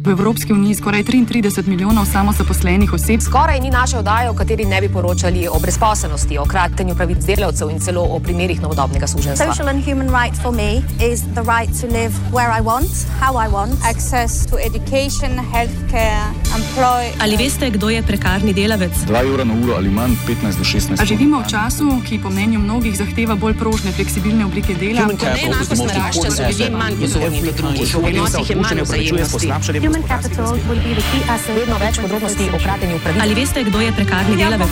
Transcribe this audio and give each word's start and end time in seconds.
V 0.00 0.08
Evropski 0.08 0.52
uniji 0.52 0.74
skoraj 0.74 1.02
33 1.04 1.66
milijonov 1.68 2.06
samozaposlenih 2.06 2.92
oseb. 2.92 3.20
Skoraj 3.20 3.60
ni 3.60 3.70
naše 3.70 3.98
oddaje, 3.98 4.30
v 4.30 4.34
kateri 4.34 4.64
ne 4.64 4.80
bi 4.80 4.88
poročali 4.88 5.48
o 5.48 5.58
brezposelnosti, 5.60 6.38
o 6.38 6.44
kratenju 6.44 6.94
pravic 6.94 7.18
delavcev 7.24 7.68
in 7.70 7.80
celo 7.80 8.02
o 8.02 8.18
primerih 8.18 8.62
novodobnega 8.62 9.06
suženstva. 9.06 9.46
Social 9.52 9.68
and 9.68 9.84
human 9.84 10.08
right 10.08 10.42
for 10.42 10.52
me 10.56 10.80
is 11.12 11.20
the 11.36 11.44
right 11.44 11.68
to 11.80 11.86
live 11.86 12.16
where 12.32 12.48
I 12.48 12.62
want, 12.64 12.88
how 13.20 13.36
I 13.36 13.48
want, 13.52 13.76
access 13.84 14.46
to 14.46 14.56
education, 14.56 15.36
healthcare, 15.52 16.32
employ. 16.56 17.12
Ali 17.20 17.36
veste, 17.36 17.70
kdo 17.70 17.90
je 17.90 18.02
prekarni 18.02 18.56
delavec? 18.56 18.92
2 19.04 19.20
evra 19.28 19.44
na 19.44 19.54
uro 19.64 19.76
ali 19.76 19.90
manj, 19.90 20.16
15 20.26 20.56
do 20.56 20.64
16. 20.64 21.02
A 21.02 21.04
živimo 21.04 21.42
v 21.44 21.48
času, 21.50 22.00
ki 22.08 22.22
po 22.22 22.30
mnenju 22.30 22.58
mnogih 22.58 22.96
zahteva 22.96 23.36
bolj 23.36 23.54
prožne, 23.60 23.92
fleksibilne 23.92 24.48
oblike 24.48 24.74
dela. 24.74 25.04
Neenakost 25.12 25.76
narašča, 25.76 26.30
so 26.30 26.48
ljudje 26.48 26.70
manj 26.70 26.96
pozorni 27.04 27.42
do 27.44 27.52
drugih, 27.52 27.96
odnosih 28.00 28.50
je 28.50 28.56
manj 28.56 28.80
vzajemnosti. 28.82 29.52
Human 29.90 30.06
capital 30.06 30.52
will 30.52 30.82
be 30.86 30.94
the 30.94 31.02
key 31.10 31.22
asset. 31.26 31.56
Vedno 31.56 31.74
več 31.82 31.96
podrobnosti 31.98 32.44
o 32.54 32.58
kratenju 32.62 33.00
pravic. 33.02 33.22
Ali 33.24 33.34
veste, 33.34 33.64
kdo 33.66 33.80
je 33.82 33.90
prekarni 33.96 34.36
delavec? 34.38 34.70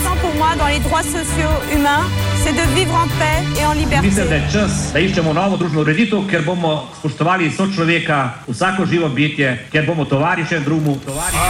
Mislim, 4.03 4.29
da 4.29 4.35
je 4.35 4.45
čas, 4.53 4.79
da 4.93 5.03
iščemo 5.03 5.33
novo 5.35 5.59
družbeno 5.59 5.83
ureditev, 5.83 6.23
ker 6.31 6.47
bomo 6.47 6.87
spoštovali 7.01 7.51
sočloveka, 7.51 8.21
vsako 8.47 8.87
živo 8.87 9.11
bitje, 9.11 9.57
ker 9.75 9.91
bomo 9.91 10.07
tovariše 10.07 10.63
drugemu. 10.63 10.99
Tovariše. 11.03 11.43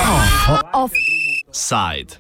Side. 1.53 2.17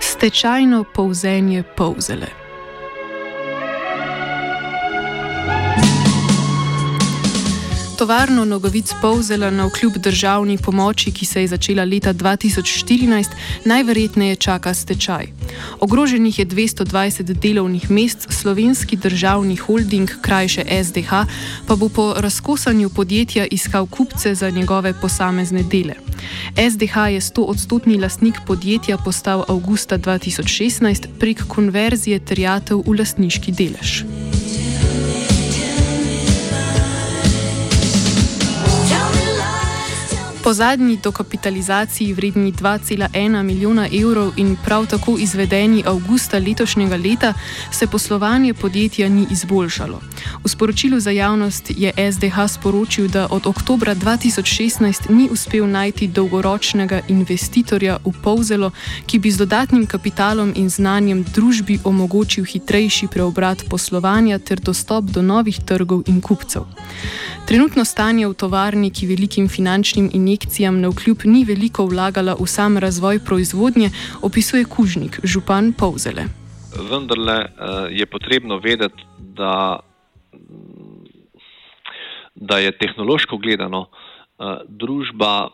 Stečajno 0.00 0.84
polzenje 0.94 1.62
polzele. 1.62 2.43
Tovarno 8.04 8.44
nogavic 8.44 8.92
polzela 9.02 9.50
na 9.50 9.64
vkljub 9.66 9.92
državni 9.96 10.58
pomoči, 10.58 11.10
ki 11.10 11.24
se 11.26 11.40
je 11.40 11.48
začela 11.48 11.84
leta 11.84 12.12
2014, 12.14 13.28
najverjetneje 13.64 14.36
čaka 14.36 14.74
stečaj. 14.74 15.26
Ogroženih 15.80 16.38
je 16.38 16.46
220 16.46 17.22
delovnih 17.22 17.90
mest, 17.90 18.26
slovenski 18.28 18.96
državni 18.96 19.56
holding, 19.56 20.10
krajše 20.20 20.64
SDH, 20.84 21.10
pa 21.66 21.76
bo 21.76 21.88
po 21.88 22.14
razkosanju 22.16 22.90
podjetja 22.90 23.46
iskal 23.46 23.86
kupce 23.86 24.34
za 24.34 24.50
njegove 24.50 24.92
posamezne 25.00 25.62
dele. 25.62 25.94
SDH 26.70 26.96
je 26.96 27.20
100-odstotni 27.20 28.00
lastnik 28.00 28.34
podjetja 28.46 28.98
postal 28.98 29.44
avgusta 29.48 29.98
2016 29.98 31.06
prek 31.20 31.44
konverzije 31.48 32.18
terjatev 32.18 32.82
v 32.86 32.98
lastniški 32.98 33.52
delež. 33.52 34.04
Po 40.44 40.52
zadnji 40.52 40.98
dokapitalizaciji 41.02 42.12
vredni 42.12 42.52
2,1 42.52 43.42
milijona 43.42 43.88
evrov 44.02 44.32
in 44.36 44.56
prav 44.64 44.86
tako 44.86 45.16
izvedeni 45.18 45.82
avgusta 45.86 46.38
letošnjega 46.38 46.96
leta 46.96 47.34
se 47.72 47.86
poslovanje 47.86 48.54
podjetja 48.54 49.08
ni 49.08 49.26
izboljšalo. 49.30 50.00
V 50.44 50.48
sporočilu 50.48 51.00
za 51.00 51.10
javnost 51.10 51.70
je 51.76 51.92
SDH 52.12 52.36
sporočil, 52.48 53.08
da 53.08 53.28
od 53.30 53.46
oktobra 53.46 53.94
2016 53.94 55.10
ni 55.10 55.28
uspel 55.32 55.70
najti 55.70 56.08
dolgoročnega 56.08 57.00
investitorja 57.08 57.98
v 58.04 58.12
Povzelo, 58.22 58.70
ki 59.06 59.18
bi 59.18 59.30
z 59.30 59.36
dodatnim 59.38 59.86
kapitalom 59.86 60.52
in 60.56 60.68
znanjem 60.70 61.24
družbi 61.34 61.78
omogočil 61.84 62.44
hitrejši 62.44 63.06
preobrat 63.06 63.64
poslovanja 63.70 64.38
ter 64.38 64.60
dostop 64.60 65.04
do 65.04 65.22
novih 65.22 65.60
trgov 65.64 66.02
in 66.06 66.20
kupcev. 66.20 66.62
Trenutno 67.46 67.84
stanje 67.84 68.26
v 68.28 68.34
tovarni, 68.34 68.90
ki 68.90 69.06
velikim 69.06 69.48
finančnim 69.48 70.10
injekcijam 70.34 70.80
na 70.80 70.88
vkljub 70.88 71.18
ni 71.24 71.44
veliko 71.44 71.86
vlagala 71.86 72.34
v 72.34 72.46
sam 72.46 72.78
razvoj 72.78 73.20
proizvodnje, 73.24 73.90
opisuje 74.22 74.64
Kužnik, 74.64 75.20
župan 75.22 75.72
Povzele. 75.78 76.24
vendarle 76.90 77.38
eh, 77.38 77.48
je 77.90 78.06
potrebno 78.06 78.58
vedeti, 78.58 79.02
da, 79.18 79.80
da 82.34 82.58
je 82.58 82.78
tehnološko 82.78 83.38
gledano 83.38 83.86
eh, 83.86 84.66
družba 84.68 85.48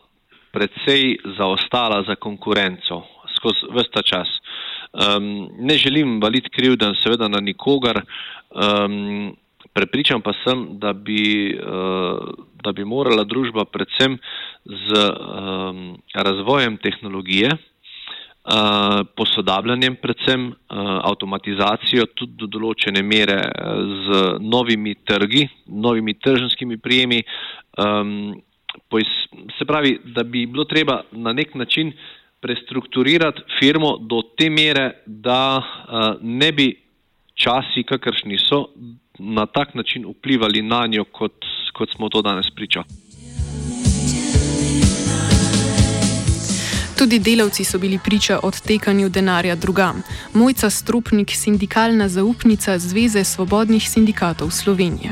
precej 0.53 1.19
zaostala 1.37 2.05
za 2.09 2.15
konkurenco 2.15 3.03
skozi 3.37 3.69
vse 3.71 3.91
ta 3.93 4.03
čas. 4.03 4.29
Um, 4.93 5.49
ne 5.59 5.77
želim 5.77 6.21
valiti 6.23 6.51
krivden, 6.51 6.95
seveda 7.03 7.29
na 7.29 7.41
nikogar, 7.41 8.03
um, 8.51 9.37
prepričan 9.73 10.21
pa 10.21 10.33
sem, 10.45 10.67
da 10.79 10.93
bi, 10.93 11.55
uh, 11.55 12.19
da 12.63 12.73
bi 12.73 12.85
morala 12.85 13.25
družba 13.25 13.65
predvsem 13.65 14.19
z 14.65 15.03
um, 15.11 15.99
razvojem 16.15 16.77
tehnologije, 16.83 17.51
uh, 17.53 19.01
posodabljanjem, 19.17 19.97
predvsem 20.03 20.47
uh, 20.51 20.55
avtomatizacijo, 21.11 22.07
tudi 22.15 22.39
do 22.41 22.51
določene 22.59 23.03
mere 23.03 23.41
uh, 23.41 23.83
z 24.07 24.23
novimi 24.41 24.95
trgi, 25.05 25.47
novimi 25.67 26.15
tržanskimi 26.15 26.79
prijemi. 26.79 27.23
Um, 27.79 28.41
pois, 28.91 29.09
se 29.59 29.67
pravi, 29.67 29.99
da 30.15 30.23
bi 30.23 30.47
bilo 30.47 30.65
treba 30.65 31.03
na 31.13 31.33
nek 31.33 31.55
način 31.55 31.93
prestrukturirati 32.41 33.43
firmo 33.59 33.99
do 34.01 34.23
te 34.37 34.49
mere, 34.51 35.03
da 35.07 35.59
uh, 35.61 36.15
ne 36.23 36.53
bi 36.53 36.71
časi, 37.41 37.85
kakršni 37.89 38.39
so, 38.39 38.67
na 39.19 39.47
tak 39.47 39.75
način 39.75 40.07
vplivali 40.09 40.63
na 40.63 40.87
njo, 40.87 41.05
kot, 41.05 41.45
kot 41.81 41.91
smo 41.97 42.09
to 42.09 42.23
danes 42.23 42.47
priča. 42.57 42.81
Tudi 46.99 47.19
delavci 47.19 47.65
so 47.65 47.79
bili 47.79 47.99
priča 48.05 48.35
odtekanju 48.43 49.09
denarja 49.09 49.55
drugam. 49.57 50.03
Mojca 50.35 50.71
Stropnik, 50.71 51.31
sindikalna 51.43 52.09
zaupnica 52.09 52.79
Zveze 52.79 53.25
svobodnih 53.25 53.85
sindikatov 53.95 54.51
Slovenije. 54.51 55.11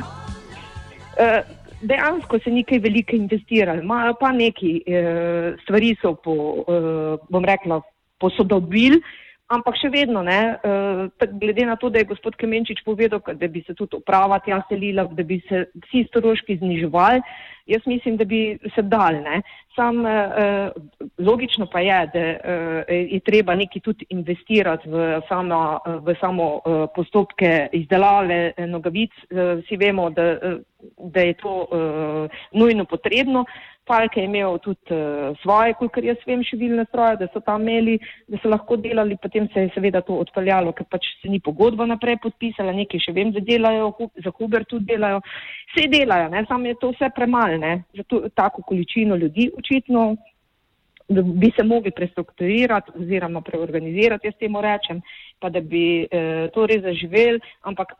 Eh, 1.19 1.41
dejansko 1.81 2.39
se 2.45 2.51
nekaj 2.51 2.79
veliko 2.79 3.17
investirali, 3.17 3.81
imajo 3.83 4.15
pa 4.21 4.33
neki 4.33 4.73
eh, 4.87 5.56
stvari 5.62 5.97
so 6.03 6.15
po, 6.25 6.35
eh, 6.69 7.17
bom 7.31 7.45
rekla, 7.45 7.81
posodobili, 8.21 9.00
ampak 9.48 9.78
še 9.81 9.91
vedno 9.92 10.22
ne, 10.22 10.41
eh, 10.60 11.28
glede 11.41 11.66
na 11.66 11.76
to, 11.76 11.91
da 11.91 12.03
je 12.03 12.10
gospod 12.12 12.36
Kemenčič 12.36 12.84
povedal, 12.84 13.22
da 13.34 13.48
bi 13.48 13.64
se 13.66 13.75
tudi 13.75 13.97
uprava 13.97 14.41
tja 14.44 14.60
selila, 14.69 15.09
da 15.09 15.25
bi 15.25 15.41
se 15.48 15.66
vsi 15.86 16.04
stroški 16.09 16.59
zniževali, 16.60 17.22
jaz 17.69 17.87
mislim, 17.87 18.16
da 18.16 18.25
bi 18.25 18.58
se 18.75 18.82
dal. 18.82 19.20
Ne. 19.25 19.42
Sam 19.76 20.06
eh, 20.06 20.70
logično 21.19 21.69
pa 21.72 21.81
je, 21.81 21.98
da 22.12 22.20
eh, 22.20 23.00
je 23.14 23.20
treba 23.25 23.54
nekaj 23.54 23.82
tudi 23.84 24.06
investirati 24.10 24.88
v, 24.88 25.20
sama, 25.28 25.78
v 26.04 26.16
samo 26.20 26.48
eh, 26.58 26.87
postopke 26.94 27.69
izdelave 27.72 28.53
eh, 28.56 28.66
nogavic. 28.66 29.14
Eh, 29.31 29.62
vsi 29.62 29.76
vemo, 29.81 30.10
da, 30.10 30.22
eh, 30.22 30.58
da 30.98 31.20
je 31.20 31.34
to 31.41 31.56
eh, 31.70 32.41
nujno 32.53 32.84
potrebno. 32.84 33.44
Falk 33.88 34.16
je 34.16 34.25
imel 34.28 34.59
tudi 34.62 34.94
uh, 34.94 35.34
svoje, 35.43 35.75
kolikor 35.81 36.04
jaz 36.04 36.22
vem, 36.28 36.44
šivilne 36.44 36.84
stroje, 36.91 37.16
da 37.22 37.28
so 37.32 37.41
tam 37.44 37.65
imeli, 37.65 37.97
da 38.28 38.41
so 38.43 38.53
lahko 38.53 38.76
delali, 38.76 39.16
potem 39.22 39.49
se 39.53 39.66
je 39.66 39.75
seveda 39.75 40.03
to 40.04 40.19
odpeljalo, 40.22 40.75
ker 40.76 40.87
pač 40.93 41.09
se 41.22 41.32
ni 41.32 41.41
pogodba 41.41 41.88
naprej 41.88 42.21
podpisala, 42.22 42.76
nekaj 42.76 43.06
še 43.09 43.16
vem, 43.16 43.32
da 43.32 43.41
delajo, 43.44 43.93
za 44.25 44.32
Huber 44.37 44.69
tudi 44.69 44.93
delajo. 44.93 45.22
Vse 45.72 45.88
delajo, 45.93 46.28
ne, 46.34 46.44
samo 46.49 46.69
je 46.69 46.78
to 46.81 46.93
vse 46.93 47.10
premalne, 47.16 47.78
za 47.97 48.04
to, 48.04 48.26
tako 48.37 48.66
količino 48.69 49.16
ljudi 49.16 49.50
očitno 49.56 50.10
da 51.09 51.22
bi 51.22 51.50
se 51.56 51.62
mogli 51.65 51.91
prestrukturirati 51.91 52.91
oziroma 52.94 53.41
preorganizirati, 53.41 54.26
jaz 54.26 54.34
temu 54.38 54.60
rečem, 54.60 55.00
pa 55.38 55.49
da 55.49 55.60
bi 55.60 56.05
eh, 56.05 56.49
to 56.55 56.66
res 56.66 56.82
zaživeli, 56.82 57.41
ampak 57.62 57.94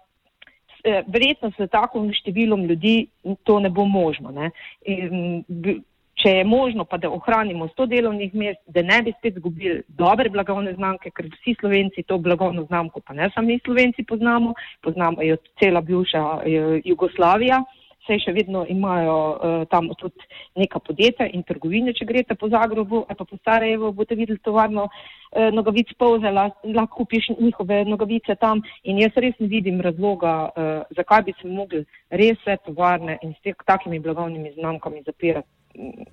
verjetno 0.85 1.51
s 1.51 1.71
takim 1.71 2.11
številom 2.15 2.67
ljudi 2.71 3.09
to 3.45 3.59
ne 3.61 3.71
bo 3.71 3.85
možno. 3.85 4.31
Ne. 4.35 4.51
In, 4.87 5.83
če 6.19 6.33
je 6.41 6.45
možno, 6.45 6.85
pa 6.85 6.99
da 6.99 7.11
ohranimo 7.15 7.69
100 7.71 7.87
delovnih 7.93 8.35
mest, 8.35 8.61
da 8.75 8.83
ne 8.83 8.99
bi 9.07 9.15
spet 9.19 9.37
izgubili 9.37 9.83
dobre 9.89 10.31
blagovne 10.35 10.73
znamke, 10.75 11.13
ker 11.15 11.29
vsi 11.31 11.55
slovenci 11.61 12.03
to 12.03 12.19
blagovno 12.19 12.65
znamko, 12.67 13.01
pa 13.07 13.15
ne 13.15 13.31
samo 13.35 13.47
mi 13.47 13.61
slovenci 13.65 14.03
poznamo, 14.03 14.55
poznamo 14.83 15.23
jo 15.23 15.37
cela 15.61 15.81
bivša 15.81 16.25
eh, 16.43 16.81
Jugoslavija. 16.85 17.63
Saj 18.09 18.23
še 18.25 18.33
vedno 18.33 18.65
imajo 18.69 19.17
uh, 19.37 19.63
tam 19.69 19.91
tudi 20.01 20.25
neka 20.57 20.81
podjetja 20.81 21.27
in 21.37 21.45
trgovine, 21.45 21.93
če 21.93 22.07
greste 22.09 22.39
po 22.41 22.49
Zagrebu 22.49 23.03
ali 23.05 23.19
pa 23.19 23.27
po 23.29 23.37
Sarajevu, 23.45 23.93
boste 23.93 24.17
videli 24.17 24.41
tovarno 24.41 24.87
uh, 24.89 25.51
nogavic 25.53 25.93
Povzela, 26.01 26.49
lahko 26.65 27.03
kupiš 27.03 27.29
njihove 27.37 27.85
nogavice 27.85 28.39
tam 28.41 28.65
in 28.83 29.03
jaz 29.05 29.21
res 29.21 29.37
ne 29.39 29.51
vidim 29.53 29.83
razloga, 29.85 30.35
uh, 30.49 30.97
zakaj 30.97 31.27
bi 31.29 31.37
se 31.41 31.53
mogli 31.53 31.85
res 32.09 32.41
vse 32.41 32.57
tovarne 32.65 33.19
in 33.23 33.37
s 33.37 33.45
te, 33.45 33.53
takimi 33.69 34.01
blagovnimi 34.01 34.57
znamkami 34.57 35.05
zapirati. 35.05 35.49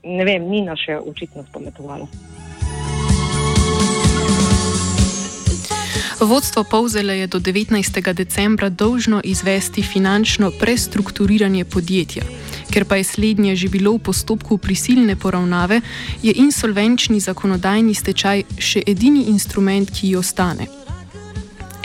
Ne 0.04 0.26
vem, 0.28 0.50
ni 0.52 0.66
nas 0.68 0.84
še 0.84 1.00
očitno 1.00 1.48
spametovalo. 1.48 2.12
Vodstvo 6.26 6.64
Povzele 6.64 7.18
je 7.18 7.28
do 7.28 7.40
19. 7.40 8.14
decembra 8.14 8.70
dolžno 8.70 9.22
izvesti 9.24 9.84
finančno 9.84 10.52
prestrukturiranje 10.60 11.66
podjetja. 11.66 12.24
Ker 12.74 12.86
pa 12.86 12.96
je 12.96 13.04
slednje 13.04 13.56
že 13.56 13.70
bilo 13.70 13.94
v 13.94 14.00
postopku 14.00 14.58
prisilne 14.58 15.16
poravnave, 15.16 15.82
je 16.24 16.34
insolvenčni 16.36 17.20
zakonodajni 17.20 17.94
stečaj 17.94 18.44
še 18.58 18.82
edini 18.88 19.30
instrument, 19.30 19.92
ki 19.94 20.16
ostane. 20.16 20.85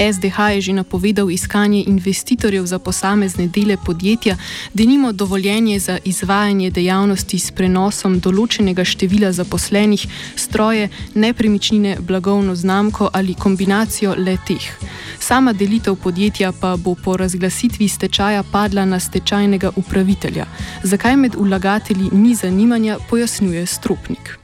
SDH 0.00 0.38
je 0.54 0.60
že 0.60 0.72
napovedal 0.72 1.30
iskanje 1.30 1.84
investitorjev 1.86 2.64
za 2.66 2.78
posamezne 2.78 3.46
dele 3.46 3.76
podjetja, 3.86 4.36
da 4.74 4.84
nimo 4.84 5.12
dovoljenje 5.12 5.78
za 5.78 5.98
izvajanje 6.04 6.70
dejavnosti 6.70 7.38
s 7.38 7.50
prenosom 7.50 8.20
določenega 8.20 8.84
števila 8.84 9.32
zaposlenih, 9.32 10.06
stroje, 10.36 10.88
nepremičnine, 11.14 11.96
blagovno 12.00 12.54
znamko 12.54 13.10
ali 13.12 13.34
kombinacijo 13.34 14.14
letih. 14.18 14.78
Sama 15.18 15.52
delitev 15.52 15.96
podjetja 16.02 16.52
pa 16.60 16.76
bo 16.76 16.94
po 17.04 17.16
razglasitvi 17.16 17.88
stečaja 17.88 18.42
padla 18.52 18.84
na 18.84 19.00
stečajnega 19.00 19.70
upravitelja. 19.76 20.46
Zakaj 20.82 21.16
med 21.16 21.34
vlagatelji 21.34 22.08
ni 22.12 22.34
zanimanja, 22.34 22.96
pojasnjuje 23.10 23.66
Stropnik. 23.66 24.38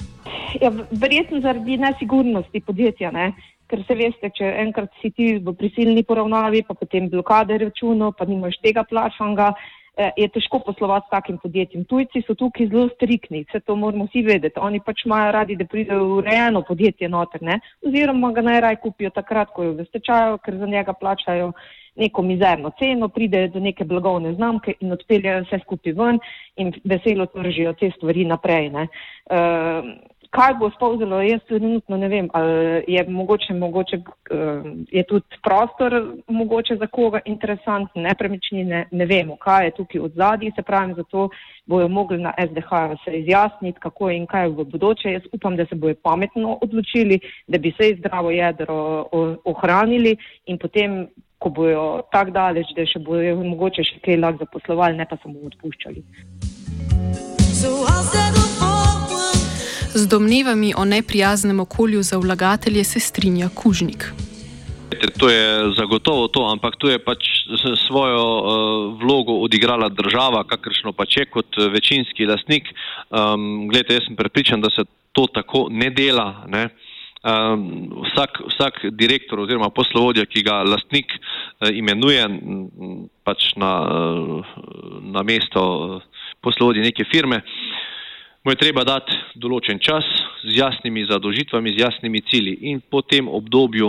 Ja, 0.61 0.71
verjetno 0.91 1.41
zaradi 1.41 1.77
nesigurnosti 1.77 2.61
podjetja. 2.61 3.11
Ne? 3.11 3.33
Ker 3.71 3.83
se 3.87 3.97
veste, 3.99 4.31
če 4.35 4.51
enkrat 4.63 4.93
si 5.03 5.11
ti 5.15 5.33
v 5.43 5.55
prisilni 5.59 6.05
poravnavi, 6.07 6.65
pa 6.67 6.77
potem 6.79 7.11
blokade 7.13 7.59
računov, 7.63 8.15
pa 8.19 8.27
nimaš 8.29 8.59
tega 8.63 8.85
plačanga, 8.87 9.53
eh, 9.97 10.13
je 10.17 10.29
težko 10.29 10.61
poslovati 10.67 11.07
s 11.07 11.15
takim 11.15 11.39
podjetjem. 11.43 11.85
Tujci 11.85 12.23
so 12.27 12.35
tukaj 12.35 12.69
zelo 12.69 12.89
strikni, 12.95 13.45
vse 13.49 13.61
to 13.61 13.77
moramo 13.77 14.07
vsi 14.07 14.23
vedeti. 14.23 14.61
Oni 14.61 14.81
pač 14.81 15.07
imajo 15.07 15.33
radi, 15.33 15.57
da 15.57 15.65
pride 15.65 15.97
v 15.97 16.21
urejeno 16.21 16.63
podjetje 16.63 17.09
noter, 17.09 17.43
ne? 17.43 17.61
oziroma 17.87 18.33
ga 18.33 18.43
najraj 18.43 18.77
kupijo 18.85 19.11
takrat, 19.11 19.51
ko 19.55 19.63
je 19.63 19.75
v 19.81 19.89
stečaju, 19.91 20.39
ker 20.45 20.59
za 20.59 20.67
njega 20.67 20.93
plačajo 20.93 21.53
neko 21.97 22.23
mizerno 22.23 22.71
ceno, 22.79 23.09
pride 23.09 23.49
do 23.49 23.61
neke 23.61 23.85
blagovne 23.85 24.35
znamke 24.35 24.75
in 24.81 24.93
odpeljajo 24.93 25.45
vse 25.47 25.59
skupaj 25.65 25.95
ven 25.97 26.19
in 26.57 26.73
veselo 26.85 27.27
tržijo 27.33 27.73
te 27.73 27.91
stvari 27.97 28.25
naprej. 28.25 28.69
Uh, 28.69 29.89
kaj 30.37 30.55
bo 30.61 30.69
spolzelo, 30.71 31.21
jaz 31.25 31.41
trenutno 31.49 31.97
ne 31.97 32.09
vem, 32.09 32.29
ali 32.33 32.85
je 32.89 33.05
mogoče, 33.09 33.55
mogoče 33.55 33.97
uh, 33.97 34.67
je 34.91 35.03
tudi 35.09 35.41
prostor 35.43 35.93
mogoče 36.29 36.77
za 36.77 36.87
koga 36.87 37.21
interesanten, 37.25 38.03
nepremičnine, 38.03 38.87
ne 38.91 39.07
vemo, 39.07 39.37
kaj 39.37 39.67
je 39.67 39.75
tukaj 39.81 40.01
od 40.01 40.13
zadnji, 40.21 40.53
se 40.57 40.63
pravi, 40.63 40.95
zato 40.95 41.29
bojo 41.67 41.89
mogli 41.89 42.19
na 42.19 42.35
SDH 42.49 42.71
se 43.05 43.19
izjasniti, 43.19 43.81
kako 43.81 44.11
in 44.11 44.27
kaj 44.27 44.49
v 44.49 44.65
bodoče. 44.65 45.13
Jaz 45.13 45.23
upam, 45.33 45.57
da 45.57 45.67
se 45.67 45.75
bojo 45.75 45.95
pametno 46.03 46.59
odločili, 46.63 47.21
da 47.47 47.59
bi 47.59 47.73
se 47.81 47.95
zdravo 47.99 48.31
jedro 48.31 49.07
ohranili 49.45 50.17
in 50.47 50.59
potem, 50.59 51.07
ko 51.39 51.51
bojo 51.51 52.03
tak 52.13 52.31
daleč, 52.31 52.73
da 52.77 52.87
še 52.87 53.01
bojo 53.05 53.37
mogoče 53.43 53.85
še 53.85 54.01
kaj 54.05 54.21
lahko 54.21 54.45
zaposlovali, 54.45 54.97
ne 54.97 55.07
pa 55.09 55.17
samo 55.23 55.49
odpuščali. 55.51 56.05
So 57.57 58.46
Z 60.07 60.09
domnevami 60.09 60.71
o 60.77 60.85
neprijaznem 60.85 61.61
okolju 61.61 62.03
za 62.03 62.17
vlagatelje 62.19 62.85
se 62.85 63.01
strinja 63.01 63.49
Kužnik. 63.55 64.05
To 65.19 65.29
je 65.29 65.75
zagotovo 65.79 66.29
to, 66.29 66.47
ampak 66.47 66.77
tu 66.79 66.87
je 66.87 66.99
pač 66.99 67.27
svojo 67.87 68.23
uh, 68.23 68.45
vlogo 69.03 69.33
odigrala 69.43 69.89
država, 69.89 70.45
kakršno 70.47 70.93
pač 70.93 71.17
je 71.17 71.25
kot 71.27 71.59
eh, 71.59 71.67
večinski 71.75 72.27
lastnik. 72.27 72.71
Um, 73.11 73.67
Glede, 73.69 73.99
jaz 73.99 74.07
sem 74.07 74.17
prepričan, 74.17 74.61
da 74.61 74.71
se 74.71 74.85
to 75.13 75.27
tako 75.27 75.67
ne 75.71 75.91
dela. 75.91 76.45
Ne? 76.47 76.69
Um, 77.27 77.91
vsak, 78.07 78.39
vsak 78.47 78.79
direktor 78.95 79.43
oziroma 79.43 79.73
poslovodja, 79.75 80.23
ki 80.31 80.45
ga 80.47 80.63
lastnik 80.63 81.19
uh, 81.19 81.67
imenuje 81.75 82.23
pač 83.27 83.51
na, 83.59 83.73
uh, 83.83 84.55
na 85.03 85.27
mesto 85.27 85.67
uh, 85.67 86.09
poslovodja 86.47 86.87
neke 86.87 87.11
firme, 87.11 87.43
uh, 87.43 87.83
mu 88.47 88.53
je 88.55 88.61
treba 88.63 88.85
dati 88.87 89.11
določen 89.35 89.81
čas 89.83 90.07
z 90.47 90.53
jasnimi 90.55 91.03
zadožitvami, 91.11 91.73
z 91.75 91.83
jasnimi 91.83 92.21
cilji 92.31 92.53
in 92.71 92.79
po 92.79 93.01
tem 93.03 93.27
obdobju 93.27 93.89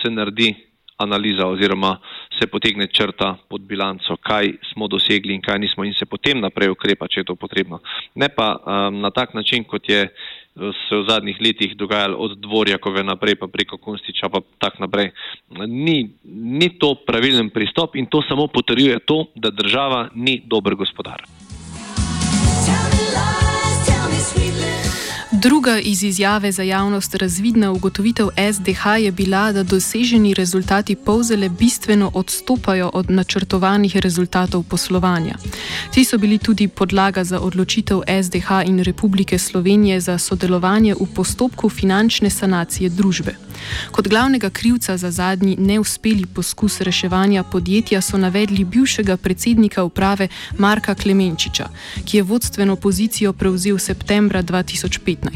se 0.00 0.08
naredi 0.08 0.54
analiza 0.96 1.44
oziroma 1.44 1.98
se 2.38 2.46
potegne 2.48 2.86
črta 2.88 3.34
pod 3.52 3.66
bilanco, 3.68 4.16
kaj 4.16 4.54
smo 4.70 4.88
dosegli 4.88 5.36
in 5.36 5.44
kaj 5.44 5.58
nismo 5.60 5.84
in 5.84 5.92
se 5.92 6.08
potem 6.08 6.40
naprej 6.40 6.72
ukrepa, 6.72 7.04
če 7.04 7.20
je 7.20 7.28
to 7.32 7.36
potrebno. 7.36 7.82
Ne 8.16 8.30
pa 8.32 8.54
um, 8.56 9.02
na 9.04 9.10
tak 9.12 9.34
način, 9.36 9.68
kot 9.68 9.84
je 9.84 10.08
se 10.56 10.96
v 10.96 11.04
zadnjih 11.08 11.36
letih 11.40 11.76
dogajalo 11.76 12.16
od 12.16 12.38
dvorjakove 12.40 13.04
naprej 13.04 13.36
pa 13.40 13.48
preko 13.48 13.76
Kunstiča 13.76 14.28
pa 14.32 14.40
tak 14.60 14.80
naprej. 14.80 15.12
Ni, 15.68 16.12
ni 16.24 16.68
to 16.80 16.94
pravilen 16.94 17.52
pristop 17.52 17.96
in 17.96 18.08
to 18.08 18.24
samo 18.24 18.48
potrjuje 18.48 19.04
to, 19.04 19.26
da 19.36 19.52
država 19.52 20.08
ni 20.14 20.40
dober 20.44 20.80
gospodar. 20.80 21.24
sweet 24.34 24.71
Druga 25.42 25.78
iz 25.78 26.02
izjave 26.02 26.52
za 26.52 26.62
javnost 26.62 27.14
razvidna 27.14 27.72
ugotovitev 27.72 28.28
SDH 28.52 28.86
je 29.00 29.12
bila, 29.12 29.52
da 29.52 29.62
doseženi 29.62 30.34
rezultati 30.34 30.96
povzele 30.96 31.48
bistveno 31.48 32.10
odstopajo 32.14 32.90
od 32.94 33.10
načrtovanih 33.10 33.96
rezultatov 33.96 34.62
poslovanja. 34.62 35.34
Ti 35.90 36.04
so 36.04 36.18
bili 36.18 36.38
tudi 36.38 36.68
podlaga 36.68 37.24
za 37.24 37.40
odločitev 37.40 38.00
SDH 38.22 38.48
in 38.66 38.82
Republike 38.82 39.38
Slovenije 39.38 40.00
za 40.00 40.18
sodelovanje 40.18 40.94
v 40.94 41.06
postopku 41.14 41.68
finančne 41.68 42.30
sanacije 42.30 42.90
družbe. 42.90 43.34
Kot 43.90 44.08
glavnega 44.08 44.50
krivca 44.50 44.96
za 44.96 45.10
zadnji 45.10 45.56
neuspeli 45.58 46.26
poskus 46.26 46.80
reševanja 46.80 47.42
podjetja 47.42 48.00
so 48.00 48.18
navedli 48.18 48.64
bivšega 48.64 49.16
predsednika 49.16 49.84
uprave 49.84 50.28
Marka 50.58 50.94
Klemenčiča, 50.94 51.68
ki 52.04 52.16
je 52.16 52.22
vodstveno 52.22 52.76
pozicijo 52.76 53.32
prevzel 53.32 53.78
septembra 53.78 54.42
2015. 54.42 55.31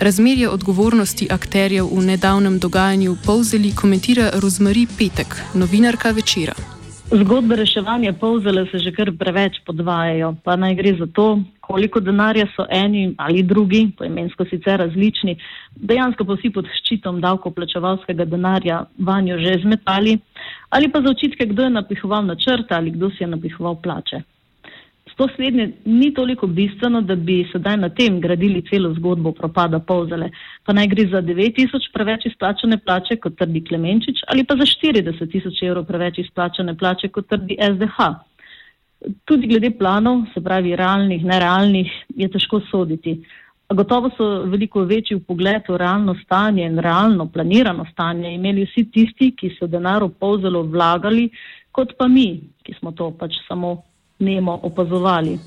Razmerje 0.00 0.48
odgovornosti 0.48 1.28
akterjev 1.30 1.86
v 1.92 2.04
nedavnem 2.04 2.58
dogajanju 2.58 3.12
v 3.12 3.22
Povzeli 3.26 3.74
komentira 3.74 4.30
Rozmari 4.42 4.86
Petek, 4.98 5.36
novinarka 5.54 6.10
večera. 6.10 6.54
Zgodbe 7.10 7.56
reševanja 7.56 8.12
povzele 8.12 8.66
se 8.70 8.78
že 8.78 8.90
kar 8.92 9.12
preveč 9.18 9.60
podvajajo, 9.66 10.34
pa 10.44 10.56
naj 10.56 10.74
gre 10.74 10.94
za 10.98 11.06
to, 11.06 11.38
koliko 11.60 12.00
denarja 12.00 12.46
so 12.56 12.66
eni 12.70 13.14
ali 13.18 13.42
drugi, 13.42 13.92
poimensko 13.98 14.44
sicer 14.44 14.80
različni, 14.80 15.36
dejansko 15.76 16.24
pa 16.24 16.34
vsi 16.34 16.50
pod 16.50 16.66
ščitom 16.66 17.20
davkoplačevalskega 17.20 18.24
denarja 18.24 18.84
vanjo 18.98 19.38
že 19.38 19.60
zmetali, 19.62 20.18
ali 20.70 20.90
pa 20.90 21.00
za 21.00 21.14
očitke, 21.14 21.46
kdo 21.46 21.62
je 21.62 21.76
napihoval 21.78 22.26
načrte 22.26 22.74
ali 22.74 22.90
kdo 22.90 23.10
si 23.10 23.22
je 23.22 23.30
napihoval 23.30 23.78
plače. 23.82 24.22
To 25.14 25.28
slednje 25.36 25.72
ni 25.84 26.14
toliko 26.14 26.46
bistveno, 26.46 27.00
da 27.00 27.14
bi 27.14 27.46
sedaj 27.52 27.76
na 27.76 27.88
tem 27.88 28.20
gradili 28.20 28.62
celo 28.70 28.92
zgodbo 28.94 29.32
propada 29.32 29.78
Povzele. 29.78 30.30
Pa 30.64 30.72
naj 30.72 30.86
gre 30.92 31.06
za 31.08 31.22
9000 31.22 31.92
preveč 31.94 32.26
izplačane 32.26 32.78
plače, 32.78 33.16
kot 33.16 33.38
trdi 33.38 33.62
Klemenčič, 33.64 34.26
ali 34.28 34.44
pa 34.44 34.56
za 34.56 34.66
40 34.66 35.30
tisoč 35.32 35.62
evrov 35.62 35.86
preveč 35.88 36.18
izplačane 36.18 36.76
plače, 36.76 37.08
kot 37.08 37.28
trdi 37.28 37.56
SDH. 37.56 38.10
Tudi 39.24 39.46
glede 39.46 39.70
planov, 39.78 40.26
se 40.34 40.44
pravi 40.44 40.76
realnih, 40.76 41.24
nerealnih, 41.24 41.90
je 42.16 42.28
težko 42.28 42.60
soditi. 42.70 43.16
Gotovo 43.72 44.10
so 44.18 44.30
veliko 44.46 44.84
večji 44.84 45.16
v 45.16 45.24
pogledu 45.26 45.76
realno 45.76 46.14
stanje 46.24 46.66
in 46.66 46.78
realno 46.78 47.26
planirano 47.26 47.84
stanje 47.92 48.34
imeli 48.34 48.66
vsi 48.66 48.90
tisti, 48.90 49.32
ki 49.32 49.56
so 49.58 49.66
denar 49.66 50.04
v 50.04 50.12
Povzelo 50.20 50.62
vlagali, 50.62 51.30
kot 51.72 51.96
pa 51.98 52.08
mi, 52.08 52.40
ki 52.62 52.74
smo 52.78 52.92
to 52.92 53.10
pač 53.18 53.40
samo 53.48 53.78
nemo 54.18 54.60
opazovali. 54.62 55.38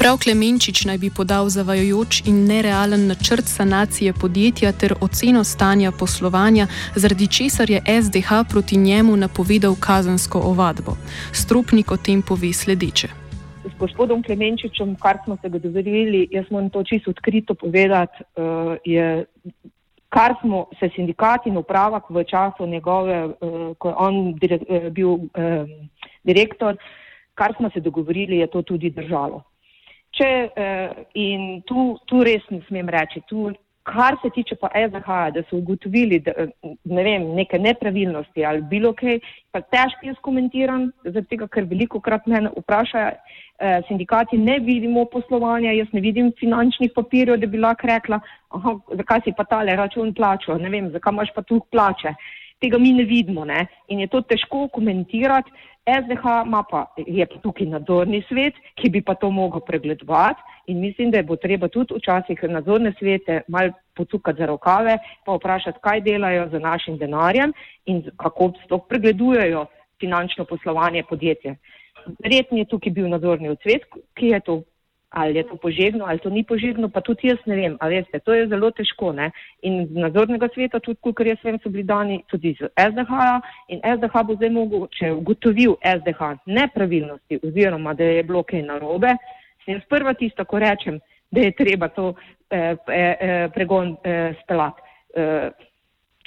Prav 0.00 0.16
Klemenčič 0.24 0.84
naj 0.88 0.98
bi 0.98 1.10
podal 1.12 1.48
zavajojoč 1.52 2.22
in 2.26 2.46
nerealen 2.48 3.02
načrt 3.06 3.44
sanacije 3.44 4.12
podjetja 4.12 4.72
ter 4.72 4.94
oceno 5.00 5.44
stanja 5.44 5.92
poslovanja, 5.92 6.66
zaradi 6.96 7.26
česar 7.26 7.70
je 7.70 7.82
SDH 8.02 8.48
proti 8.50 8.76
njemu 8.76 9.16
napovedal 9.16 9.74
kazansko 9.80 10.38
ovadbo. 10.38 10.96
Stropnik 11.32 11.92
o 11.92 11.96
tem 11.96 12.22
pove 12.22 12.52
sledeče. 12.52 13.08
S 13.64 13.78
gospodom 13.78 14.22
Klemenčičem, 14.22 14.96
kar 14.96 15.18
smo 15.24 15.36
se 15.42 15.48
ga 15.48 15.58
doverili, 15.58 16.28
jaz 16.30 16.44
moram 16.50 16.70
to 16.70 16.84
čisto 16.84 17.10
odkrito 17.10 17.54
povedati, 17.54 18.24
uh, 18.36 18.76
je 18.84 19.24
kar 20.10 20.34
smo 20.40 20.66
se 20.78 20.90
sindikati 20.94 21.48
in 21.48 21.56
uprava 21.56 22.00
v 22.08 22.24
času 22.24 22.66
njegove, 22.66 23.24
uh, 23.26 23.76
ko 23.78 23.88
je 23.88 23.94
on 23.96 24.34
direk, 24.34 24.62
uh, 24.68 24.88
bil 24.90 25.08
uh, 25.08 25.70
direktor, 26.24 26.76
kar 27.34 27.54
smo 27.56 27.70
se 27.70 27.80
dogovorili, 27.80 28.42
je 28.42 28.46
to 28.46 28.62
tudi 28.62 28.90
držalo. 28.90 29.42
Če, 30.10 30.50
in 31.14 31.62
tu, 31.62 31.94
tu 32.10 32.24
res 32.26 32.42
ne 32.50 32.58
smem 32.66 32.88
reči, 32.90 33.22
tu 33.30 33.46
Kar 33.82 34.16
se 34.22 34.28
tiče 34.30 34.56
pa 34.60 34.68
SDH, 34.76 35.14
da 35.34 35.42
so 35.48 35.56
ugotovili 35.56 36.18
da, 36.20 36.32
ne 36.84 37.02
vem, 37.02 37.22
neke 37.34 37.58
nepravilnosti 37.58 38.44
ali 38.44 38.62
bilo 38.62 38.92
kaj, 38.92 39.18
pa 39.50 39.60
težko 39.60 40.06
jaz 40.06 40.18
komentiram, 40.20 40.90
zato 41.04 41.48
ker 41.48 41.64
veliko 41.70 42.00
krat 42.00 42.26
me 42.26 42.42
vprašajo, 42.58 43.14
eh, 43.58 43.80
sindikati 43.88 44.38
ne 44.38 44.58
vidimo 44.58 45.04
poslovanja, 45.04 45.72
jaz 45.72 45.88
ne 45.92 46.00
vidim 46.00 46.32
finančnih 46.40 46.92
papirjev, 46.94 47.40
da 47.40 47.46
bi 47.46 47.58
lahko 47.58 47.88
rekla, 47.88 48.20
aha, 48.50 48.76
zakaj 49.00 49.24
si 49.24 49.34
pa 49.36 49.44
tale 49.44 49.76
račun 49.76 50.14
plačal, 50.14 50.60
ne 50.60 50.68
vem, 50.68 50.92
zakaj 50.92 51.16
imaš 51.16 51.34
pa 51.34 51.42
tu 51.42 51.60
plače. 51.70 52.14
Tega 52.60 52.78
mi 52.78 52.92
ne 52.92 53.04
vidimo 53.04 53.44
ne? 53.44 53.66
in 53.88 54.00
je 54.00 54.06
to 54.06 54.20
težko 54.20 54.68
komentirati. 54.68 55.50
SDH 55.90 56.24
ima 56.46 56.62
pa, 56.70 56.84
je 56.96 57.24
pa 57.26 57.38
tukaj 57.42 57.66
nadzorni 57.66 58.20
svet, 58.28 58.54
ki 58.76 58.90
bi 58.90 59.00
pa 59.02 59.14
to 59.14 59.30
mogel 59.30 59.60
pregledovati 59.64 60.42
in 60.66 60.80
mislim, 60.80 61.10
da 61.10 61.22
bo 61.22 61.36
treba 61.36 61.68
tudi 61.68 61.96
včasih 61.96 62.42
nadzorne 62.48 62.92
svete 62.98 63.40
mal 63.48 63.72
potukati 63.96 64.38
za 64.38 64.46
rokave, 64.46 64.98
pa 65.24 65.34
vprašati, 65.34 65.80
kaj 65.82 66.00
delajo 66.00 66.48
z 66.52 66.60
našim 66.60 66.98
denarjem 66.98 67.52
in 67.86 68.04
kako 68.16 68.52
sploh 68.64 68.84
pregledujejo 68.88 69.66
finančno 70.00 70.44
poslovanje 70.44 71.02
podjetja. 71.08 71.56
Verjetno 72.22 72.58
je 72.58 72.68
tukaj 72.68 72.92
bil 72.92 73.08
nadzorni 73.08 73.56
svet, 73.62 73.88
ki 74.14 74.26
je 74.26 74.40
to 74.40 74.62
ali 75.10 75.36
je 75.36 75.42
to 75.42 75.56
požegno, 75.56 76.04
ali 76.06 76.18
to 76.18 76.30
ni 76.30 76.44
požegno, 76.44 76.88
pa 76.88 77.00
tudi 77.00 77.28
jaz 77.28 77.38
ne 77.46 77.56
vem, 77.56 77.76
ali 77.80 77.96
veste, 77.96 78.18
to 78.18 78.34
je 78.34 78.46
zelo 78.48 78.70
težko. 78.70 79.12
Ne? 79.12 79.30
In 79.62 79.86
z 79.86 79.98
nadzornega 79.98 80.48
sveta, 80.54 80.80
tudi 80.80 81.14
kar 81.14 81.26
jaz 81.26 81.38
vem, 81.44 81.58
so 81.62 81.70
bili 81.70 81.84
dani 81.84 82.20
tudi 82.30 82.54
z 82.58 82.70
SDH 82.78 83.14
in 83.68 83.82
SDH 83.82 84.24
bo 84.26 84.36
zdaj 84.38 84.52
mogel, 84.54 84.86
če 84.94 85.10
je 85.10 85.16
ugotovil 85.18 85.76
SDH 85.82 86.34
nepravilnosti 86.46 87.40
oziroma 87.42 87.94
da 87.94 88.04
je 88.04 88.22
bilo 88.22 88.42
kaj 88.42 88.62
narobe, 88.62 89.16
sem 89.64 89.74
jaz 89.74 89.88
prva 89.90 90.14
tista, 90.14 90.44
ko 90.44 90.62
rečem, 90.62 91.00
da 91.30 91.40
je 91.40 91.56
treba 91.58 91.88
to 91.88 92.14
eh, 92.50 92.76
eh, 92.86 93.48
pregon 93.54 93.96
eh, 94.04 94.38
spelati. 94.44 94.88
Eh, 95.14 95.50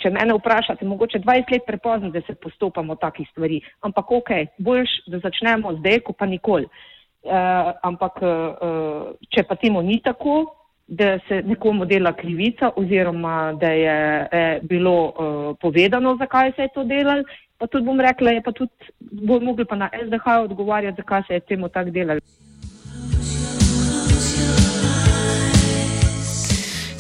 Če 0.03 0.09
mene 0.11 0.33
vprašate, 0.35 0.83
mogoče 0.89 1.21
20 1.23 1.51
let 1.53 1.63
prepozno, 1.67 2.09
da 2.11 2.19
se 2.27 2.33
postopamo 2.35 2.97
takih 2.99 3.27
stvari, 3.29 3.61
ampak 3.87 4.09
ok, 4.11 4.31
boljš, 4.57 4.95
da 5.07 5.21
začnemo 5.23 5.77
zdaj, 5.77 6.01
ko 6.03 6.15
pa 6.17 6.25
nikoli. 6.27 6.67
Uh, 7.23 7.71
ampak, 7.87 8.19
uh, 8.19 9.15
če 9.31 9.45
pa 9.47 9.55
temu 9.55 9.79
ni 9.81 10.01
tako, 10.03 10.63
da 10.87 11.19
se 11.27 11.41
nekomu 11.41 11.85
dela 11.85 12.13
krivica 12.13 12.71
oziroma 12.75 13.53
da 13.53 13.67
je 13.67 14.27
eh, 14.31 14.59
bilo 14.63 14.95
uh, 15.05 15.55
povedano, 15.61 16.17
zakaj 16.19 16.51
se 16.55 16.61
je 16.61 16.73
to 16.75 16.83
delalo, 16.83 17.23
pa 17.57 17.67
tudi 17.67 17.85
bom 17.85 17.99
rekla, 17.99 18.31
je 18.31 18.41
pa 18.41 18.51
tudi, 18.51 18.71
bo 18.99 19.39
mogli 19.39 19.65
pa 19.65 19.75
na 19.75 19.89
SDH 20.05 20.27
odgovarjati, 20.43 21.01
zakaj 21.01 21.23
se 21.27 21.33
je 21.33 21.39
temu 21.39 21.69
tako 21.69 21.89
delalo. 21.89 22.19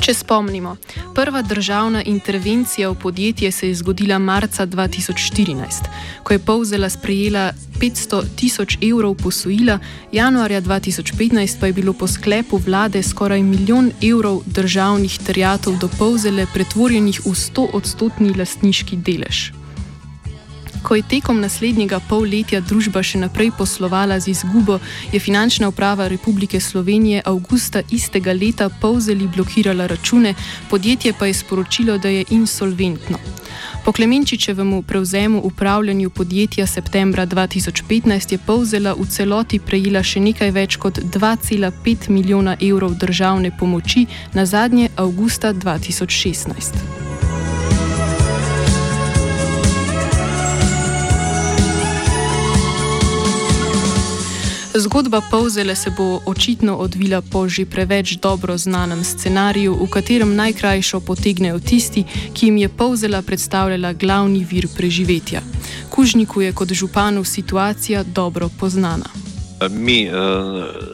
Če 0.03 0.11
spomnimo, 0.13 0.73
prva 1.15 1.41
državna 1.47 2.01
intervencija 2.03 2.89
v 2.89 2.95
podjetje 2.99 3.51
se 3.51 3.67
je 3.69 3.75
zgodila 3.79 4.17
marca 4.19 4.65
2014, 4.67 5.87
ko 6.23 6.33
je 6.33 6.39
Povzela 6.39 6.89
sprejela 6.89 7.53
500 7.79 8.19
tisoč 8.35 8.77
evrov 8.81 9.15
posojila, 9.23 9.79
januarja 10.11 10.61
2015 10.61 11.59
pa 11.59 11.71
je 11.71 11.73
bilo 11.73 11.93
po 11.93 12.07
sklepu 12.07 12.57
vlade 12.57 13.03
skoraj 13.03 13.43
milijon 13.43 13.91
evrov 14.01 14.43
državnih 14.45 15.19
terjatov 15.23 15.79
do 15.79 15.87
Povzele 15.87 16.47
pretvorjenih 16.53 17.23
v 17.25 17.31
100 17.31 17.69
odstotni 17.73 18.35
lastniški 18.35 18.99
delež. 18.99 19.62
Ko 20.83 20.95
je 20.95 21.03
tekom 21.09 21.39
naslednjega 21.39 21.99
polletja 22.09 22.59
družba 22.61 23.03
še 23.03 23.21
naprej 23.21 23.53
poslovala 23.57 24.19
z 24.19 24.33
izgubo, 24.33 24.79
je 25.13 25.19
finančna 25.19 25.69
uprava 25.71 26.07
Republike 26.11 26.59
Slovenije 26.59 27.21
avgusta 27.25 27.81
istega 27.89 28.33
leta 28.33 28.69
povzeli 28.69 29.27
blokirala 29.27 29.87
račune, 29.87 30.35
podjetje 30.69 31.13
pa 31.19 31.25
je 31.25 31.33
sporočilo, 31.33 31.97
da 31.97 32.09
je 32.09 32.25
insolventno. 32.29 33.19
Po 33.85 33.91
Klemenčičevemu 33.91 34.81
prevzemu 34.81 35.41
upravljanju 35.43 36.09
podjetja 36.09 36.67
septembra 36.67 37.25
2015 37.25 38.31
je 38.31 38.37
povzela 38.37 38.93
v 38.93 39.07
celoti 39.07 39.59
prejela 39.59 40.03
še 40.03 40.19
nekaj 40.19 40.51
več 40.51 40.75
kot 40.75 40.99
2,5 40.99 42.09
milijona 42.09 42.57
evrov 42.61 42.95
državne 42.95 43.51
pomoči, 43.59 44.05
na 44.33 44.45
zadnje 44.45 44.89
avgusta 44.95 45.53
2016. 45.53 47.02
Zgodba 54.75 55.21
Povzele 55.31 55.75
se 55.75 55.89
bo 55.89 56.19
očitno 56.25 56.75
odvila 56.75 57.21
po 57.21 57.49
že 57.49 57.65
preveč 57.65 58.17
dobro 58.17 58.57
znanem 58.57 59.03
scenariju, 59.03 59.73
v 59.73 59.89
katerem 59.89 60.35
najkrajšo 60.35 60.99
potegnejo 60.99 61.59
tisti, 61.59 62.03
ki 62.33 62.45
jim 62.45 62.57
je 62.57 62.69
Povzela 62.69 63.21
predstavljala 63.21 63.93
glavni 63.93 64.45
vir 64.51 64.67
preživetja. 64.77 65.41
Kužniku 65.89 66.41
je 66.41 66.53
kot 66.53 66.73
županu 66.73 67.23
situacija 67.23 68.03
dobro 68.03 68.49
poznana. 68.59 69.05
Mi, 69.69 70.09
uh 70.09 70.92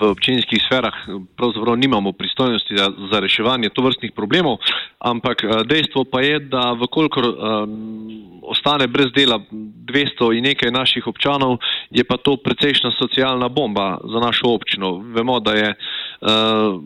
v, 0.00 0.10
občinskih 0.10 0.60
sferah 0.62 0.94
pravzaprav 1.36 1.76
nimamo 1.76 2.12
pristojnosti 2.12 2.76
za, 2.76 2.90
za 3.10 3.20
reševanje 3.20 3.68
tovrstnih 3.68 4.12
problemov, 4.12 4.58
ampak 4.98 5.44
eh, 5.44 5.64
dejstvo 5.64 6.04
pa 6.04 6.20
je, 6.20 6.38
da 6.38 6.72
vkolikor 6.78 7.24
um, 7.24 7.34
ostane 8.42 8.86
brez 8.86 9.12
dela 9.16 9.40
200 9.50 10.36
in 10.36 10.44
nekaj 10.44 10.70
naših 10.70 11.06
občanov, 11.06 11.58
je 11.90 12.04
pa 12.04 12.16
to 12.16 12.36
precejšna 12.36 12.92
socialna 12.98 13.48
bomba 13.48 13.98
za 14.04 14.20
našo 14.20 14.52
občino. 14.54 14.98
Vemo, 15.14 15.40
da 15.40 15.52
je 15.54 15.70
uh, 15.74 16.76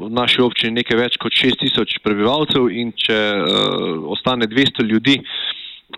v 0.00 0.10
naši 0.12 0.42
občini 0.42 0.82
nekaj 0.82 0.96
več 0.96 1.16
kot 1.16 1.32
6000 1.32 2.00
prebivalcev 2.04 2.68
in 2.70 2.92
če 2.92 3.20
uh, 3.32 3.44
ostane 4.12 4.46
200 4.46 4.84
ljudi, 4.84 5.20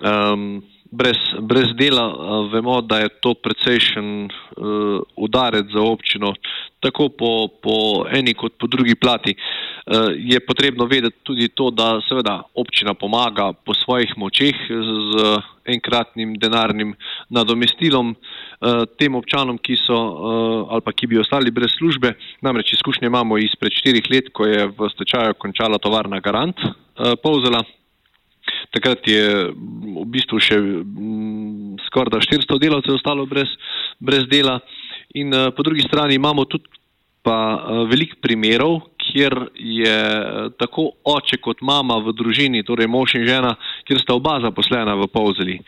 um, 0.01 0.63
brez, 0.91 1.19
brez 1.41 1.75
dela, 1.77 2.09
vemo, 2.53 2.81
da 2.81 2.99
je 2.99 3.09
to 3.21 3.35
precejšen 3.35 4.29
uh, 4.59 5.01
udarec 5.17 5.71
za 5.73 5.81
občino, 5.81 6.35
tako 6.81 7.09
po, 7.09 7.49
po 7.63 8.07
eni 8.11 8.35
kot 8.35 8.59
po 8.59 8.67
drugi 8.67 8.95
plati. 8.95 9.35
Uh, 9.87 10.13
je 10.17 10.41
potrebno 10.41 10.85
vedeti 10.85 11.17
tudi 11.23 11.49
to, 11.49 11.71
da 11.71 12.01
seveda 12.09 12.43
občina 12.55 12.95
pomaga 12.95 13.53
po 13.53 13.75
svojih 13.75 14.13
močeh 14.17 14.57
z, 14.69 14.99
z 15.15 15.41
enkratnim 15.75 16.35
denarnim 16.37 16.95
nadomestilom 17.31 18.15
uh, 18.15 18.85
tem 18.99 19.15
občanom, 19.15 19.59
ki 19.59 19.79
so 19.81 19.97
uh, 19.97 20.75
ali 20.75 20.85
pa 20.85 20.93
ki 20.93 21.07
bi 21.07 21.23
ostali 21.23 21.51
brez 21.51 21.73
službe. 21.79 22.15
Namreč 22.43 22.73
izkušnje 22.73 23.07
imamo 23.07 23.39
izpred 23.39 23.73
štirih 23.73 24.11
let, 24.11 24.33
ko 24.33 24.47
je 24.47 24.67
v 24.67 24.93
stečaju 24.95 25.39
končala 25.39 25.79
tovarna 25.79 26.21
Garant 26.21 26.57
uh, 26.65 27.17
Povzela. 27.23 27.65
Takrat 28.73 29.07
je 29.09 29.49
v 29.53 30.05
bistvu 30.13 30.41
še 30.41 30.57
mm, 30.61 31.81
skoraj 31.89 32.13
da 32.15 32.21
400 32.25 32.59
delavcev 32.61 32.97
ostalo 32.97 33.27
brez, 33.29 33.49
brez 33.99 34.29
dela. 34.31 34.59
In 35.15 35.33
uh, 35.33 35.53
po 35.55 35.63
drugi 35.63 35.83
strani 35.87 36.15
imamo 36.15 36.45
tudi 36.45 36.69
pa 37.23 37.39
uh, 37.55 37.89
velik 37.91 38.21
primerov, 38.23 38.81
kjer 38.97 39.35
je 39.55 39.99
uh, 39.99 40.53
tako 40.59 40.91
oče 41.05 41.41
kot 41.43 41.61
mama 41.63 41.99
v 41.99 42.15
družini, 42.17 42.65
torej 42.65 42.87
mož 42.87 43.17
in 43.19 43.27
žena, 43.27 43.57
kjer 43.89 44.01
sta 44.01 44.15
oba 44.15 44.39
zaposlena 44.41 44.95
v 44.95 45.09
povzeli. 45.13 45.59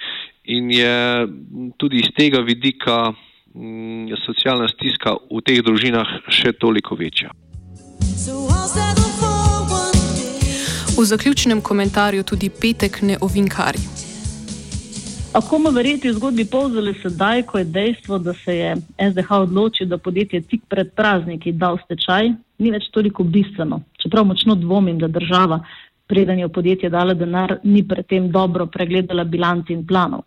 In 0.44 0.70
je 0.70 1.26
tudi 1.78 2.00
iz 2.00 2.10
tega 2.16 2.40
vidika 2.40 3.12
socialna 4.26 4.68
stiska 4.68 5.16
v 5.26 5.42
teh 5.42 5.58
družinah 5.62 6.30
še 6.30 6.52
toliko 6.54 6.94
večja. 6.94 7.34
V 10.94 11.04
zaključnem 11.04 11.62
komentarju 11.62 12.22
tudi 12.22 12.50
petek 12.50 13.02
ne 13.02 13.16
ovinkari. 13.20 13.99
Ako 15.32 15.58
mu 15.58 15.70
verjeti 15.70 16.12
zgodbi 16.12 16.44
povzeli 16.44 16.94
sedaj, 17.02 17.42
ko 17.42 17.58
je 17.58 17.64
dejstvo, 17.64 18.18
da 18.18 18.32
se 18.44 18.56
je 18.56 18.76
SDH 19.10 19.30
odločil, 19.30 19.86
da 19.86 19.98
podjetje 19.98 20.40
tik 20.40 20.62
pred 20.68 20.90
prazniki 20.96 21.52
da 21.52 21.70
v 21.72 21.78
stečaj, 21.84 22.32
ni 22.58 22.72
več 22.74 22.88
toliko 22.90 23.22
bistveno. 23.22 23.78
Čeprav 24.02 24.26
močno 24.26 24.56
dvomim, 24.58 24.98
da 24.98 25.06
država, 25.08 25.60
preden 26.10 26.42
je 26.42 26.48
v 26.48 26.52
podjetje 26.52 26.90
dala 26.90 27.14
denar, 27.14 27.60
ni 27.62 27.84
predtem 27.86 28.26
dobro 28.30 28.66
pregledala 28.66 29.24
bilanci 29.24 29.72
in 29.72 29.86
planov. 29.86 30.26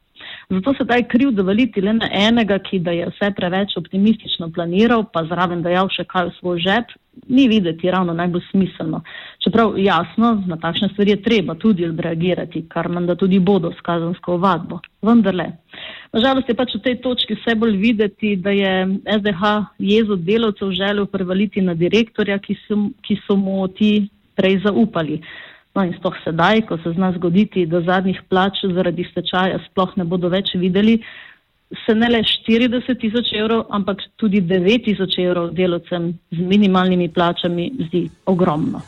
Zato 0.49 0.73
se 0.73 0.83
daj 0.87 1.03
kriv 1.11 1.31
dovoliti 1.35 1.81
le 1.81 1.93
na 1.93 2.07
enega, 2.07 2.59
ki 2.63 2.79
da 2.79 2.91
je 2.95 3.09
vse 3.11 3.31
preveč 3.35 3.75
optimistično 3.77 4.51
planiral, 4.55 5.03
pa 5.13 5.25
zraven 5.27 5.61
dajal 5.65 5.91
še 5.91 6.07
kaj 6.07 6.29
v 6.29 6.35
svoj 6.39 6.63
žep, 6.63 6.95
ni 7.27 7.49
videti 7.51 7.91
ravno 7.91 8.15
najbolj 8.15 8.47
smiselno. 8.51 9.03
Čeprav 9.43 9.77
jasno, 9.79 10.43
na 10.47 10.57
takšne 10.57 10.89
stvari 10.93 11.15
je 11.15 11.21
treba 11.23 11.55
tudi 11.55 11.87
odreagirati, 11.87 12.65
kar 12.69 12.89
menda 12.89 13.15
tudi 13.15 13.39
bodo 13.39 13.71
s 13.71 13.81
kazansko 13.81 14.35
ovadbo. 14.37 14.79
Vendarle. 15.01 15.49
Nažalost 16.13 16.49
je 16.49 16.55
pač 16.55 16.75
v 16.77 16.83
tej 16.85 16.99
točki 17.01 17.35
vse 17.39 17.55
bolj 17.57 17.77
videti, 17.81 18.35
da 18.35 18.53
je 18.53 18.99
SDH 19.17 19.55
jezo 19.79 20.15
delavcev 20.15 20.71
želel 20.71 21.05
prevaliti 21.05 21.61
na 21.61 21.73
direktorja, 21.73 22.37
ki 22.39 22.55
so, 22.67 22.77
ki 23.01 23.17
so 23.27 23.35
mu 23.35 23.67
ti 23.67 24.09
prej 24.35 24.61
zaupali. 24.63 25.19
No 25.75 25.83
in 25.83 25.95
stoh 25.97 26.13
sedaj, 26.23 26.67
ko 26.69 26.77
se 26.77 26.93
zna 26.93 27.11
zgoditi, 27.17 27.65
da 27.65 27.81
zadnjih 27.81 28.21
plač 28.29 28.61
zaradi 28.75 29.07
stečaja 29.09 29.57
sploh 29.69 29.95
ne 29.97 30.05
bodo 30.05 30.29
več 30.29 30.53
videli, 30.53 30.99
se 31.85 31.95
ne 31.95 32.09
le 32.09 32.21
40 32.21 32.99
tisoč 33.01 33.33
evrov, 33.33 33.65
ampak 33.69 34.05
tudi 34.21 34.41
9 34.41 34.85
tisoč 34.85 35.17
evrov 35.17 35.49
delovcem 35.57 36.11
z 36.31 36.45
minimalnimi 36.53 37.09
plačami 37.09 37.71
zdi 37.87 38.05
ogromno. 38.29 38.83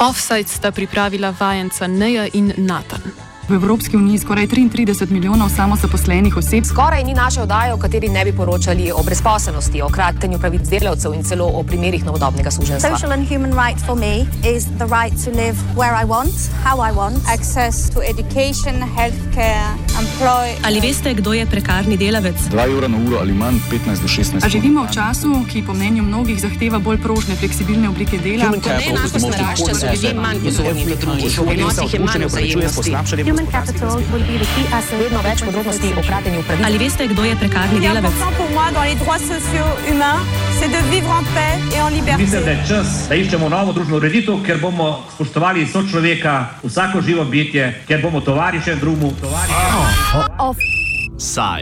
Offside 0.00 0.48
sta 0.48 0.72
pripravila 0.72 1.30
vajenca 1.30 1.86
Neja 1.86 2.26
in 2.32 2.52
Natan. 2.56 2.99
V 3.50 3.54
Evropski 3.54 3.96
uniji 3.96 4.18
skoraj 4.18 4.46
33 4.46 5.10
milijonov 5.10 5.48
samozaposlenih 5.50 6.36
oseb. 6.36 6.64
Skoraj 6.64 7.04
ni 7.04 7.14
naše 7.14 7.42
oddaje, 7.42 7.74
v 7.74 7.78
kateri 7.82 8.08
ne 8.08 8.22
bi 8.24 8.32
poročali 8.32 8.92
o 8.94 9.02
brezposelnosti, 9.02 9.82
o 9.82 9.88
kratenju 9.88 10.38
pravic 10.38 10.68
delavcev 10.70 11.14
in 11.14 11.24
celo 11.26 11.48
o 11.58 11.62
primerih 11.66 12.04
novodobnega 12.06 12.50
suženstva. 12.50 12.90
Social 12.90 13.12
and 13.12 13.26
human 13.26 13.50
right 13.50 13.80
for 13.86 13.98
me 13.98 14.22
is 14.46 14.70
the 14.78 14.86
right 14.86 15.10
to 15.24 15.34
live 15.34 15.58
where 15.74 15.98
I 16.02 16.06
want, 16.06 16.34
how 16.62 16.78
I 16.78 16.94
want, 16.94 17.18
access 17.26 17.90
to 17.90 17.98
education, 18.06 18.86
healthcare, 18.94 19.74
employment. 19.98 20.62
Ali 20.62 20.80
veste, 20.80 21.14
kdo 21.14 21.32
je 21.32 21.46
prekarni 21.46 21.96
delavec? 21.96 22.38
2 22.54 22.70
evra 22.70 22.88
na 22.88 22.98
uro 23.06 23.18
ali 23.18 23.34
manj, 23.34 23.58
15 23.70 23.98
do 24.02 24.08
16. 24.08 24.46
A 24.46 24.48
živimo 24.48 24.86
v 24.86 24.94
času, 24.94 25.42
ki 25.50 25.64
po 25.66 25.74
mnenju 25.74 26.02
mnogih 26.02 26.38
zahteva 26.40 26.78
bolj 26.78 27.02
prožne, 27.02 27.34
fleksibilne 27.34 27.88
oblike 27.88 28.18
dela? 28.18 28.54
Neenakost 28.54 29.26
narašča, 29.26 29.74
so 29.74 29.90
ljudje 29.90 30.14
manj 30.14 30.38
pozorni 30.38 30.86
do 30.86 30.96
drugih, 31.02 31.38
v 31.38 31.50
odnosih 31.50 31.94
je 31.94 32.00
manj 32.00 32.24
vzajemnosti. 32.30 32.96
Human 33.40 33.52
capital 33.52 33.96
will 34.12 34.26
be 34.28 34.36
the 34.36 34.48
key 34.52 34.66
asset. 34.68 35.00
Vedno 35.00 35.20
več 35.24 35.40
podrobnosti 35.40 35.92
o 35.96 36.02
kratenju 36.04 36.42
pravic. 36.44 36.64
Ali 36.66 36.78
veste, 36.78 37.06
kdo 37.08 37.24
je 37.24 37.36
prekarni 37.40 37.80
delavec? 37.80 38.12
pour 38.36 38.50
moi 38.52 38.68
dans 38.76 38.84
les 38.84 38.96
droits 39.00 39.18
sociaux 39.18 39.70
humains, 39.88 40.20
c'est 40.58 40.68
de 40.68 40.80
vivre 40.92 41.08
en 41.08 41.24
paix 41.32 41.56
et 41.72 41.80
en 41.80 41.88
liberté. 41.88 42.20
Mislim, 42.20 42.44
da 42.44 42.50
je 42.50 42.66
čas, 42.68 43.08
da 43.08 43.16
iščemo 43.16 43.48
novo 43.48 43.72
družbeno 43.72 43.96
ureditev, 43.96 44.42
ker 44.44 44.60
bomo 44.60 44.90
spoštovali 45.14 45.64
sočloveka, 45.72 46.34
vsako 46.64 47.00
živo 47.00 47.24
bitje, 47.24 47.72
ker 47.88 48.02
bomo 48.02 48.20
tovariše 48.20 48.76
drugemu. 48.76 49.14
Tovariše. 49.22 49.64
Of 50.38 50.56
Side. 51.16 51.58